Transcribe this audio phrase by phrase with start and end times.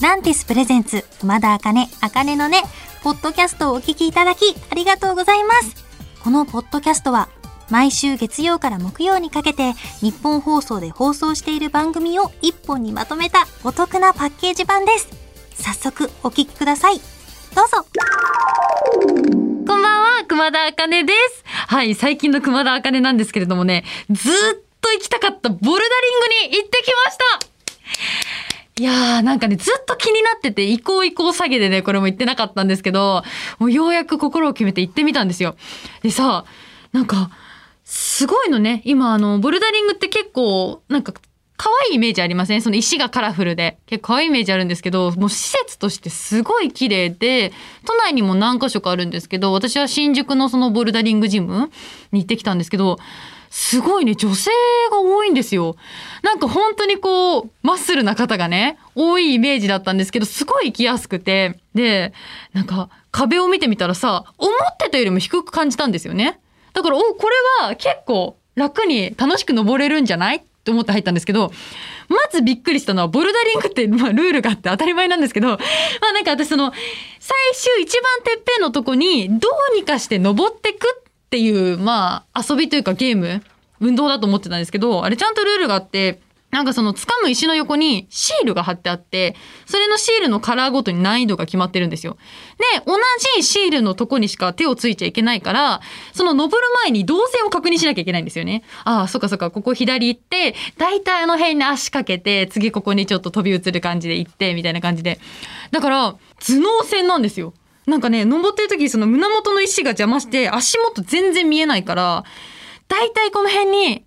[0.00, 2.62] ランティスプレゼンツ、熊田茜、茜のね、
[3.02, 5.84] ポッドキャストをお聞きいただき、ありがとうございます。
[6.24, 7.28] このポッドキャストは、
[7.68, 15.08] 毎週月曜から木曜にかけて、日本放送で放送している番組を一本にまとめたお得なパッケージ版です。
[15.52, 16.98] 早速、お聞きください。
[17.54, 17.84] どうぞ。
[19.04, 21.44] こんばんは、熊田茜です。
[21.44, 24.34] はい、最近の熊田茜なんですけれどもね、ずっ
[24.80, 27.50] と行きたかったボルダリングに行ってきました
[28.80, 33.22] いやーなんかね、ずっと気になってて、行こう行こう詐欺でね、これも行ってなかったんですけど、
[33.58, 35.54] もうようやく心を決めて行ってみたんですよ。
[36.02, 36.46] でさ、
[36.90, 37.30] なんか、
[37.84, 38.80] すごいのね。
[38.86, 41.12] 今、あの、ボルダリングって結構、なんか、
[41.58, 42.62] 可愛いイメージありません？
[42.62, 43.76] その石がカラフルで。
[43.84, 47.52] 結構可愛いイメージあるんですけど、もう施設としてすごい綺麗で、
[47.84, 51.70] 都内にも何箇所かあるんですけど、私は新宿のそのボルダリングジム
[52.12, 52.98] に行ってきたんですけど、
[53.50, 54.50] すごいね、女性
[54.90, 55.76] が多いんですよ。
[56.22, 62.12] なんか本当にこう、マッスルな方がね、多いイメージだったんですけど、すごい行きやすくて、で、
[62.52, 66.40] なんか壁を見てみたらさ、思ってたよりも低く感じたんですよね。
[66.72, 70.36] だから、お、これは結構楽に楽しく登れるんじゃない？
[70.36, 71.50] って思って入ったんですけど、
[72.08, 76.70] まずびっくりしたのは、ボルダリングって、まあ、ルールがあって当たり前なんですけど、まあなんか私その、
[77.18, 83.40] 最終一番てっぺんのとこに、どうにかして登ってくっっていう、まあ、遊びというかゲーム、
[83.78, 92.16] 運動だと思ってたんですけど、あれちゃんとルールがあって、なんかその掴む石の横にシールが貼ってあって、それのシールのカラーごとに難易度が決まってるんですよ。
[92.74, 92.96] で、同
[93.36, 95.80] じシールのとこにしか手をついちゃいけないから、
[96.12, 98.64] その登る前に動線を確認しなきゃいけないんですよね。
[98.82, 105.20] ああ、そっかそっか、ここ左行って、大体あの辺に足かけて、次ここにちょっと飛び移る感じで行って、みたいな感じで。
[105.70, 107.54] だから、頭脳戦なんですよ。
[107.86, 112.24] なんかね、登ってる時その胸元の石が邪魔して、足元全然見えないから、
[112.88, 114.04] 大体この辺に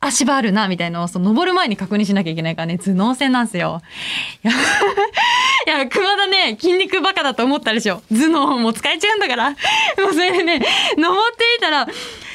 [0.00, 3.80] 足場あるな、みたいなのを、その登る前に確認しなきゃいけないからね、頭脳戦なんですよ。
[4.44, 4.52] いや、
[5.76, 8.02] いや熊田ね、筋肉バカだと思ったでしょ。
[8.10, 9.50] 頭脳も使えちゃうんだから。
[9.50, 9.56] も
[10.10, 10.60] うそれでね、
[10.96, 11.88] 登ってみたら、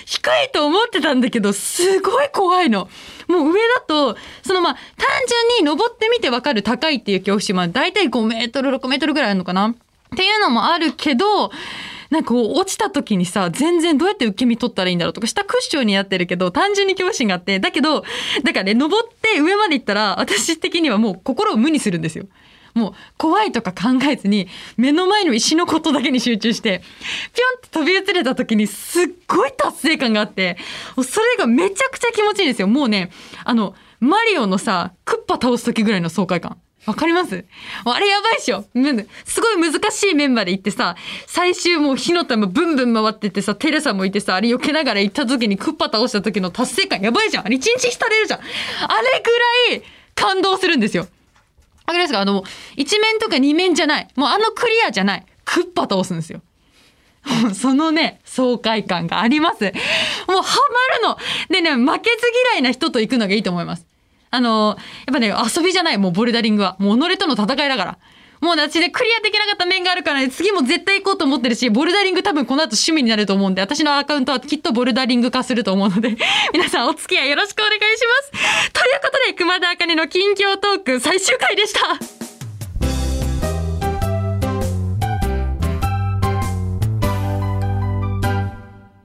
[0.06, 2.90] 低いと思ってたんだけど、すごい怖いの。
[3.28, 9.76] もう上だと、そのまあ、単純に登ってみてわかる高いっていう恐怖心は、だいたい5メートル、6メートルぐらいあるのかな
[10.14, 11.52] っていうのもあるけど、
[12.09, 18.03] なんかこう落ちた時にさ、全然どうやって受け身取ったらいいんだろうとか、下クッションになってるけど、単純に恐怖心があって、だけど、
[18.44, 22.25] だからね、登って上まで行ったら、私的にはもう心を無にするんですよ。
[22.74, 26.81] もう怖いとか考えずに、目の前の石のことだけに集中して、
[27.34, 30.58] ぴょんって飛び移れた時にすっごい達成感があって、
[30.96, 32.68] それがめちゃくちゃ気持ちいいんですよ。
[32.68, 33.12] もうね、
[33.44, 36.58] あの、マリオのさ、クッパ倒す時ぐらいの爽快感。
[36.86, 37.46] わかります？
[37.86, 38.66] あれやばいっしょ
[39.26, 40.96] すごい難しいメンバーで行ってさ、
[41.28, 49.24] 最終もう火の玉ブンブン回っててさ、テレサもいてさ、あれ避けながら行った時にクッパ倒した時の達成感やばいじゃんあれ一日浸れるじゃんあれ
[49.70, 49.84] ぐらい
[50.16, 51.04] 感動するんですよ。
[51.86, 52.22] わかりますか？
[52.22, 52.44] あの、
[52.76, 54.08] 一面とか二面じゃない。
[54.16, 55.26] もうあのクリアじゃない。
[55.46, 56.42] クッパ倒すんですよ。
[57.54, 59.64] そのね、爽快感があります。
[59.66, 60.58] もうハ
[60.94, 61.18] マるの。
[61.50, 62.18] でね、負けず
[62.54, 63.86] 嫌いな人と行くのがいいと思います。
[64.32, 66.76] あの、やっぱね、遊びじゃない、もうボルダリングは。
[66.80, 67.98] もう己との戦いだから。
[68.42, 76.16] もうね私ね、クリアできなかった面があるからね、次も絶対行こうと思ってるし、ボルダリング多分この後趣味になると思うんで、私のアカウントはきっとボルダリング化すると思うので、
[76.54, 77.82] 皆さんお付き合いよろしくお願いし
[78.32, 78.72] ます。
[78.72, 81.80] ということで、熊田茜の近況トーク最終回でした。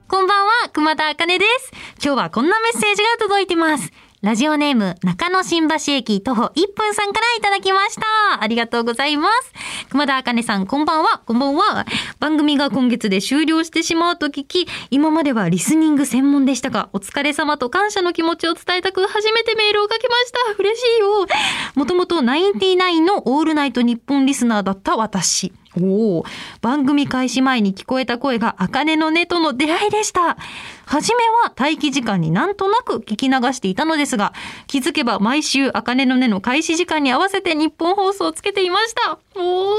[0.07, 1.71] こんばんは、熊田茜です。
[2.01, 4.04] 今日はこんなメッセージが届いてます。
[4.25, 8.41] ラジオネーム、中野新橋駅徒歩1分さんからいただきました。
[8.41, 9.53] ありがとうございます。
[9.89, 11.85] 熊田茜さん、こんばんは、こんばんは。
[12.19, 20.39] 番組が今月で終了してしまうと聞き、今まではリスニング専門でしたが、お疲れ様と感謝の気持ちを伝えたく初めてメールを書きました。
[20.57, 21.27] 嬉しいよ。
[21.75, 25.53] もともとナインティナインのオールナイトニッポンリスナーだった私。
[25.81, 26.25] おお、
[26.61, 30.37] 番組開始前に聞こえた声が、あかねのねとの出会いでした。
[30.85, 34.33] はじめは待機時間になんとなく聞き流していたのですが、
[34.67, 39.19] 気づけば毎週、あかねのねの開始時間に合わせて日本放送をつけていました。
[39.35, 39.75] おお、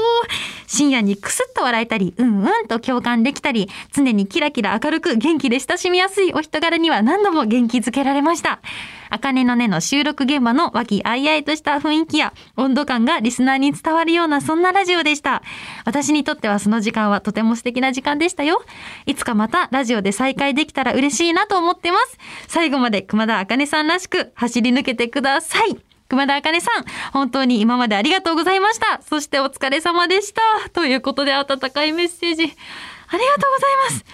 [0.67, 8.59] 深夜にクスッと笑えたり、うんうんと共感できたり、常にキラキラ明るく元気で親しみやすいお人柄には何度も元気づけられました。
[9.09, 15.41] あかねのねの収録現場の和気あいあいとした雰囲気や温度感がリスナーに伝わるようなそんなラジオでした。
[15.85, 18.63] 私にとってはその時間はとても素敵な時間でしたよ。
[19.05, 22.17] いつかまたラジオで再会できたら嬉しいなと思ってます。
[22.47, 25.77] 最後まで熊田あかねさんらしく走り抜けてください。
[26.09, 29.01] 熊田あかねさん、本当に今までありがとうございました。
[29.01, 30.69] そしてお疲れ様でした。
[30.69, 34.05] ということで温かいメッセージ、ありがとうございます。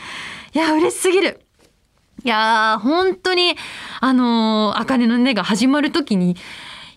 [0.53, 1.42] いや、嬉しすぎる。
[2.23, 3.55] いやー、本当に、
[3.99, 6.37] あのー、あかねのねが始まるときに、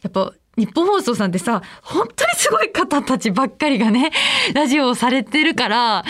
[0.02, 4.12] やっぱ、日本放送さんってさ、本当にすごい方たちばっかりがね、
[4.54, 6.04] ラジオをされてるから、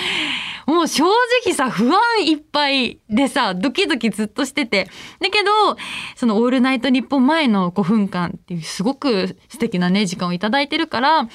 [0.66, 1.04] もう正
[1.44, 4.88] 直さ、不安いっぱいでさ、ドキドキずっとしてて。
[5.20, 5.76] だけど、
[6.16, 11.28] そのオールナイト日本前の5分間っていうすごく素敵なね、時間をいただいてるから、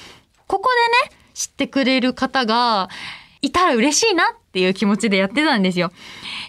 [0.46, 0.70] ここ
[1.08, 2.88] でね、知ってくれる方が
[3.40, 5.90] いたら嬉しいなっっていう気持ちでやってたんですよ。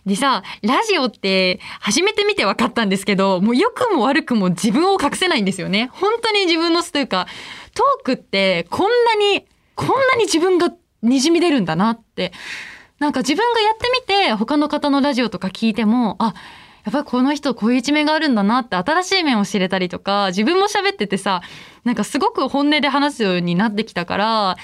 [0.05, 5.89] でさ、ラジオって初めて見て分かったんですけど、もう良くも悪くも自分を隠せないんですよね。
[5.93, 7.27] 本当に自分の素というか、
[7.73, 9.45] トークってこんなに、
[9.75, 10.69] こんなに自分が
[11.01, 12.33] 滲み出るんだなって。
[12.99, 16.33] なんか自分がやってみて他の方のラジオとか聞いても、あ、
[16.83, 21.41] やっぱりこの人こういう一面があるんだなって新しい面を知れたりとか、自分も喋っててさ、
[21.85, 24.57] なんかすごく本音で話すようになってきたから、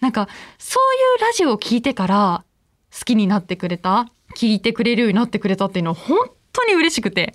[0.00, 2.44] なんかそういうラジオを聞いてから
[2.92, 7.34] 好きになってくれた聞いてくれるようになってくれたっていうのは本当に嬉しくて。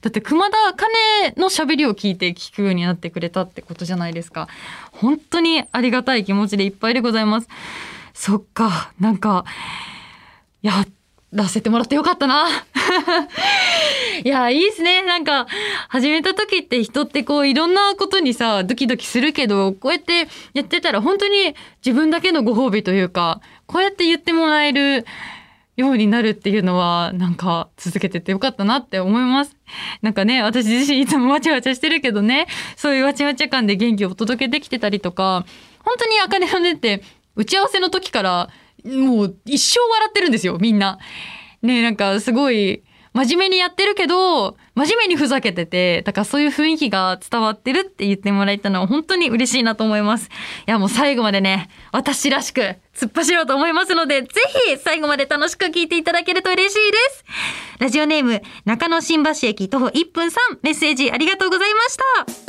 [0.00, 4.48] だって熊田茜の喋りを聞いて聞くようになってくれたってことじゃないですか。
[4.92, 7.48] 本当にありがたい気持ちでいっぱいでございます。
[8.14, 9.44] そっか、なんか、
[10.62, 10.84] や
[11.32, 12.48] らせてもらってよかったな。
[14.24, 15.02] いや、いいですね。
[15.02, 15.46] なんか、
[15.88, 21.54] 始めた時って人ってこういろんなことにさ、ドキドキするけど、こうやってやってたら本当に
[21.84, 25.04] 自分だけのご褒美というか、こうやって言ってもらえる
[25.76, 29.54] ようになるっていうのは、なんか続けててよかったなって思います。
[30.00, 35.44] なんかね、私自身いつもわちゃわちゃしてるけどね、そういうわちゃわちゃ感で元気をお届けできてたりとか、
[35.84, 37.02] 本当にあかねのねって、
[37.36, 38.48] 打ち合わせの時から、
[38.84, 40.98] もう一生笑ってるんですよ、みんな。
[41.62, 42.82] ねなんかすごい、
[43.14, 50.28] 真面目にやってるけど、真面目にふざけてて、だからそういう雰囲気が伝わってるって言ってもらえたのは本当に嬉しいなと思います。
[50.28, 54.28] いやもう最後までね、私らしく突っ走ろうと思いますので、ぜ
[54.68, 57.24] ひ最後まで楽しく聞いていただけると嬉しいです。
[57.80, 60.32] ラジオネーム、中野新橋駅徒歩1分3、
[60.62, 61.96] メッセージありがとうございまし
[62.36, 62.47] た。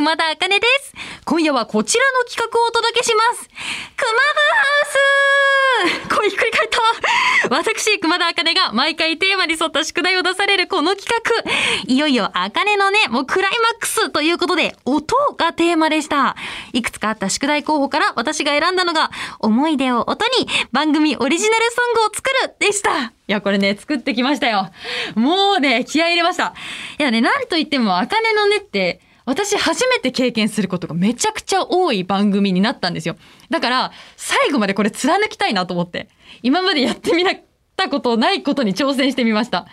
[0.00, 0.94] 熊田茜です。
[1.26, 3.50] 今夜はこちらの企画をお届けします。
[3.98, 4.18] 熊部
[4.56, 7.54] ハウスこれひっくり返った。
[7.54, 11.84] 私、熊田茜が毎回テーマに沿った宿題を出されるこの企画。
[11.86, 16.34] いよいよ茜のね、もうクライマックスということで、音がテーマでした。
[16.72, 23.02] いくつかあった宿題候補から私が選んだのが、思い出を音に番組オリジナルソングを作るでした。
[23.02, 24.70] いや、これね、作ってきましたよ。
[25.14, 26.54] もうね、気合入れました。
[26.98, 33.16] いやね、なんといっても、あかねのねって、私初めて経験することがめちゃくちゃ多い番組になったんですよ。
[33.48, 36.08] だから、最後までこれ貫きたいなと思って。
[36.42, 37.32] 今までやってみな
[37.76, 39.66] たことないことに挑戦してみました。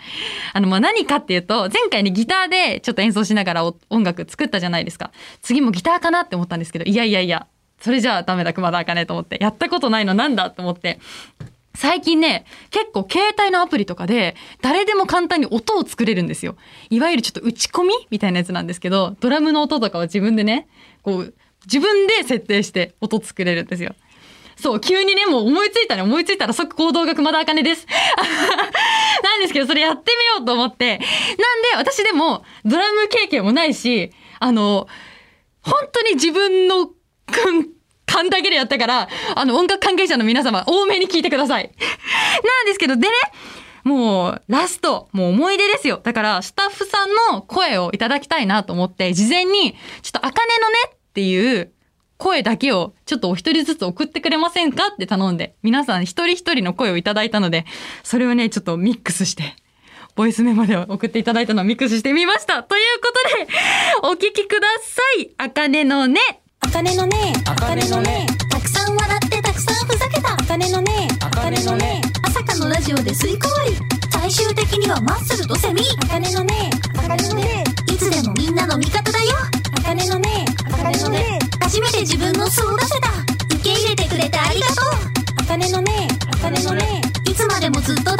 [0.53, 5.11] あの、ま、何かっていうと、前回ね、ギターでちょっと演奏しながら音楽作ったじゃないですか。
[5.41, 7.47] 次もギターかなって思ったんですけど、いやいやいや、
[7.81, 9.37] それじゃあダメだ、熊田茜と思って。
[9.41, 10.99] やったことないのなんだと思って。
[11.77, 16.55] 最近ね、結構携帯のアプリとかで誰でも簡単に音を作れるんですよ。
[16.89, 20.67] いわゆるちょっと打ち込みみたいなやつなんですけど、ドラムの音とかは自分でね、
[21.03, 21.35] こう、
[21.67, 23.93] 自分で設定して音作れるんですよ。
[24.55, 27.85] そう、急にね、もう思いついたね、思いついたら即行動が熊田茜です。
[29.23, 30.97] なんですけど、それやってみようと思って。
[30.97, 31.07] なんで、
[31.75, 34.87] 私でもドラム経験もないし、あの、
[35.61, 36.89] 本当に自分の、
[38.17, 41.63] 勘だけでやったから、あの、音楽関係者の皆様、多めに聞いてください。
[41.63, 43.13] なんですけど、でね、
[43.83, 46.01] もう、ラスト、もう思い出ですよ。
[46.03, 51.71] だから、スタッフさんの声をいただきたいなと思って、事前に、ちょっと、あかねのねっていう
[52.17, 57.65] 声だけを、ちょっとお一人ずつ送ってくれませんかって頼んで、皆さん一人一人の声をいただいたので、
[58.03, 59.55] それをね、ちょっとミックスして、
[60.15, 62.63] ボイスメモで送っていただいたのをミックスしてみました。
[62.63, 63.47] ということで、
[64.09, 65.29] お聞きください。
[65.37, 66.19] あかねのね。
[66.61, 68.25] あかねのねあかねのね。
[68.49, 70.33] たくさん笑ってたくさんふざけた。
[70.33, 72.01] あかねのねあかねのね。
[72.23, 73.71] 朝霞のラジオで吸い込まれ。
[74.11, 75.81] 最終的にはマッスルとセミ。
[76.03, 77.63] あかねのねあかねのね。
[77.87, 79.25] いつでもみんなの味方だよ。
[79.77, 80.45] あかねのね。
[80.65, 83.09] あかねのね初めて自分の素を出せた。
[83.55, 84.89] 受け入れてくれてありがとう。
[85.37, 87.01] あかねのねあかねのね。
[87.29, 88.16] いつまでもずっと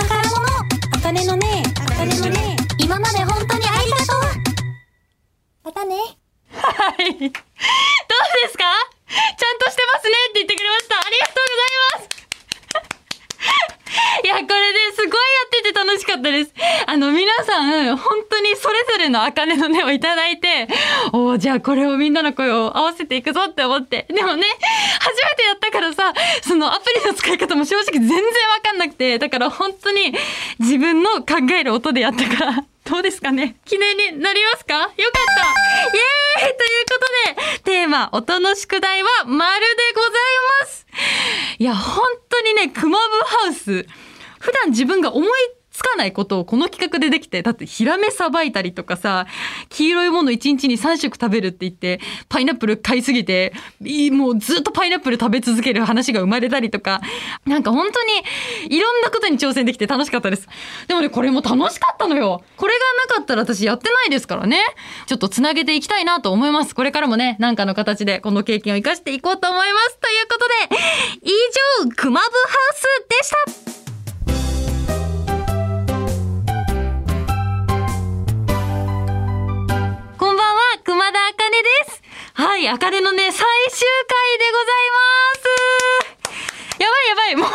[18.08, 20.68] 本当にそれぞれの茜の音をいただいて、
[21.12, 24.06] おーじゃあこれをみんなの声を合わせていくぞって思って。
[24.10, 24.44] でもね、
[25.00, 28.24] 初めてやったからさ、そのアプリの使い方も正直全然わ
[28.64, 30.14] かんなくて、だから本当に
[30.60, 33.58] 自分の考える音でやったから、どうですかね？
[33.66, 34.76] 記念になりますか？
[34.76, 35.04] よかった！
[35.04, 36.00] イ
[36.46, 36.58] エーイ！
[36.58, 37.00] というこ
[37.36, 40.12] とで、テーマ、音の宿題は丸でござい
[40.62, 40.88] ます。
[41.60, 43.86] いや、本当にね、クマブハウス、
[44.40, 45.30] 普段自分が思い
[45.78, 49.28] つかないことをこの企画でできて、だってヒラメさばいたりとかさ、
[49.70, 53.54] 黄色いもの1日に3食食べるって言って、パイナップル買いすぎて、
[54.12, 57.02] もうずっとパイナップル食べ続ける話が生まれたりとか、
[57.46, 60.48] なんか本当にいろんなことに挑戦できて楽しかったです。
[60.88, 62.44] でもね、これも楽しかったのよ。
[62.56, 62.80] これが
[63.10, 64.60] なかったら私やってないですからね。
[65.06, 66.74] ちょっとつなげていきたいなと思います。
[66.74, 70.00] これからもね、なんかの形でこの経験を生かしていこうと思います。
[70.00, 70.76] ということで、
[71.22, 71.30] 以
[71.86, 72.32] 上、クマブハ
[72.72, 72.82] ウス
[73.56, 73.77] でした。
[82.68, 86.28] い、あかねのね、最終回でございます。
[86.80, 87.48] やばいやばい、も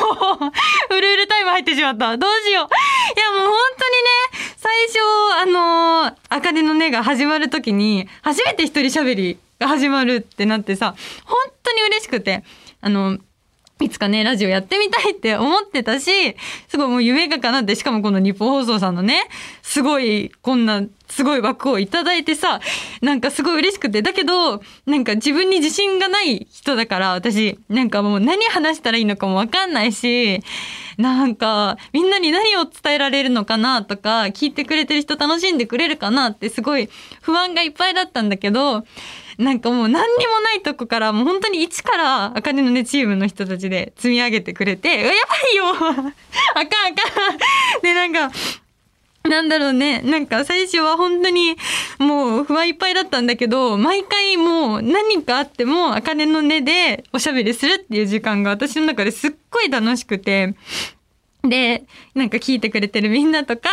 [0.90, 2.16] う、うるうるタイム入ってしまった。
[2.16, 2.64] どうしよう。
[2.64, 4.98] いや、もう本当にね、最初、
[5.42, 12.42] あのー、あかねのねが始まるときに、初めて一人喋りが始まるってなってさ、本当に嬉しくて、
[12.80, 13.18] あの、
[13.80, 16.36] いつかね、ラジオやってみたいって思ってたし、
[16.68, 19.28] すごいもう夢が叶って、しかもこの日本放送さんのね、
[19.62, 22.60] すごい、こんな、すごい枠をいただいてさ、
[23.02, 30.40] なんかすごい嬉しくて、だけど、なんか自分に自信がない人だから、私、なんかもう何話したらいいのかもわかんないし、
[30.96, 36.88] なんか、みんなに何を伝えられるのかなとか、聞いてくれてる人楽しんでくれるかなってすごい
[37.20, 38.86] 不安がいっぱいだったんだけど、
[39.36, 47.82] なんかもう何にもないとこから、もう本当に一から、あかねのねチームの人たちで積み上げてくれて、うわやばいよあかんあかん。
[47.82, 48.30] で、なんか、
[49.28, 50.00] なんだろうね。
[50.02, 51.56] なんか最初は本当に
[51.98, 60.54] もう不安いっぱいだったんだけど、毎回もう何かあっても、あかねの根でおしゃべりするっていう時間が私の中ですっごい楽しくて、
[61.44, 63.68] で、なんか聞いてくれてるみんなとか、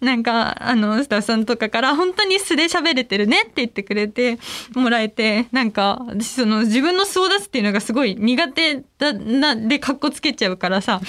[0.00, 4.38] なんか、あの、スタッフさんとかから、本当に素で喋れてるねって言ってくれて
[4.74, 11.00] もらえて、なんか、私その自分の素を出すっていうのがすごい苦手だな、で、かっこつけちゃうからさ、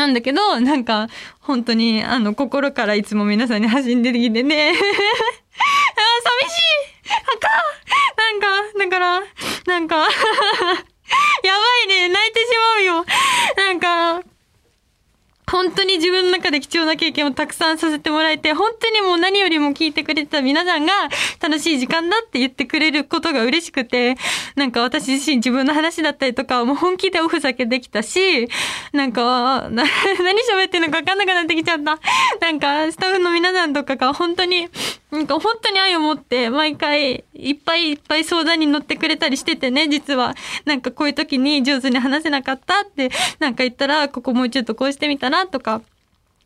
[0.00, 1.08] なんだけど、なんか、
[1.40, 4.70] 本当に、あの、心からいつも皆さんに走んできてね。
[4.72, 4.80] あ、寂
[6.50, 6.60] しい
[7.12, 7.48] あか
[8.16, 9.20] なんか、だから、
[9.66, 10.08] なんか、 やば
[11.84, 13.04] いね、泣いてしまうよ。
[13.58, 14.29] なんか、
[15.50, 20.92] 本当に自分の中で貴重な経験をたくさんさせてもらえて、本当にもう何よりも聞いてくれてた皆さんが
[21.40, 24.16] 楽しい時間だって言ってくれることが嬉しくて、
[24.54, 28.48] なんか私自身自分の話だったりとか、もう本気でおふざけできたし、
[28.92, 31.98] なんか、 何喋ってんのか分かんなくなってきちゃった。
[32.40, 34.68] なんか、スタッフの皆さんとかが本当に、
[35.10, 40.34] なんか本当に愛を持って、毎回いっぱいいっぱい相談に乗ってくれたりしててね、実は。
[40.64, 45.82] なんかこういう時に上手に話せなかったって、なんか言ったら、ここもうちょっとこうしてみたらとか。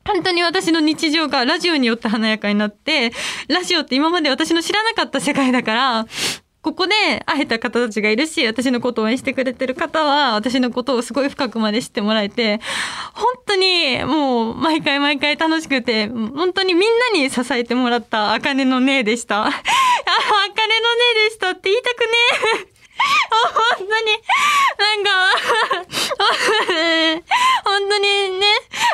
[0.07, 3.13] 本当に私の日常がラジオによって華やかになって、
[3.49, 6.07] ラジオって今まで私の知らなかった世界だから、
[6.65, 6.95] ここで
[7.27, 12.59] 会えた方たちがいるし、私のことを応援してくれてる方は、私のことをすごい深くまで知ってもらえて、
[13.13, 19.43] 本当にもう毎回毎回楽しくて、本当にみんなに支えてもらったあかねのねでした。
[19.43, 19.69] あ、あかねのね
[21.29, 22.07] でしたって言いたくね
[22.71, 22.75] え。
[23.77, 23.91] 本当に、
[24.79, 25.11] なんか、
[27.65, 28.47] 本当にね、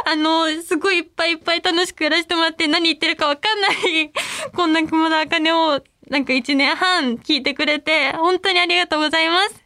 [0.07, 4.11] あの、すごいいっぱいいっぱい楽しくやらせてもらって何言ってるかわかんない、
[4.57, 9.65] こんな熊田あかねを、なんか一年半聞いてくれて、本当にありがとうございます。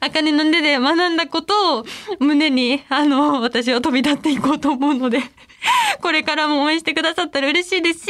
[0.00, 1.84] あかねの根で学んだことを
[2.20, 5.22] 胸に、あの、私は飛び立っていこうと思うので、
[6.02, 8.06] これからも応援してくださったら嬉しいですし、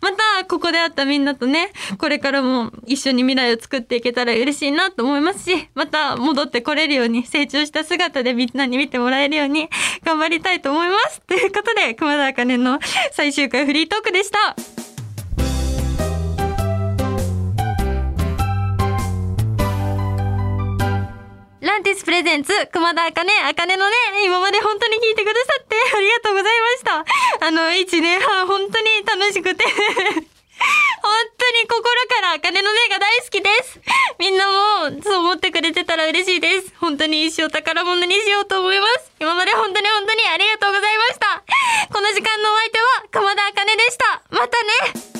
[0.00, 9.68] また、ここで会ったみんなとね、これからも一緒に未来を作っていけたら嬉しいなと思いますし、また戻ってこれるように、成長した姿でみんなに見てもらえるように
[10.04, 11.20] 頑張りたいと思います。
[11.26, 12.80] ということで、熊田あかねの
[13.12, 14.79] 最終回フリートークでした。
[21.80, 26.84] ンティスプレゼンツ、熊田あかね、あかねのね、今まで本当に聞いてくださってありがとうございまし
[27.40, 27.46] た。
[27.46, 29.72] あの、一年半本当に楽しくて、 本
[31.40, 33.80] 当に心からあかねのねが大好きです。
[34.18, 34.46] みんな
[34.92, 36.74] もそう思ってくれてたら嬉しいです。
[36.78, 39.10] 本当に一生宝物にしようと思います。
[39.18, 41.42] 今まで本当に本当にありがとうございました。
[41.94, 44.22] この時間のお相手は熊田あかねでした。
[44.28, 44.62] また
[45.16, 45.19] ね